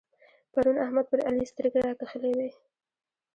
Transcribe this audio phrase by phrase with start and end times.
[0.53, 2.49] پرون احمد پر علي سترګې راکښلې وې.